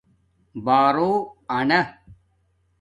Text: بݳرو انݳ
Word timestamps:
بݳرو 0.65 1.11
انݳ 1.55 1.79